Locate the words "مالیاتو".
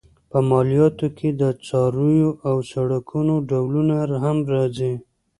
0.49-1.07